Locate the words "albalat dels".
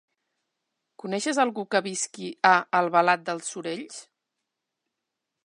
2.81-3.53